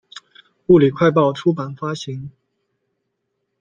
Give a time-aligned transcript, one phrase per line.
[0.65, 2.31] 物理快报出版发行。